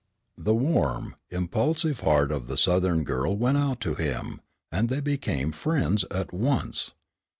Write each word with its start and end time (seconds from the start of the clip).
The 0.39 0.55
warm, 0.55 1.13
impulsive 1.29 1.99
heart 1.99 2.31
of 2.31 2.47
the 2.47 2.57
Southern 2.57 3.03
girl 3.03 3.37
went 3.37 3.59
out 3.59 3.79
to 3.81 3.93
him, 3.93 4.41
and 4.71 4.89
they 4.89 4.99
became 4.99 5.51
friends 5.51 6.05
at 6.09 6.33
once. 6.33 6.89